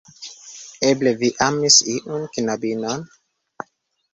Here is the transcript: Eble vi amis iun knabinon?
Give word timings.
Eble 0.87 1.13
vi 1.19 1.29
amis 1.47 1.77
iun 1.97 2.25
knabinon? 2.39 3.07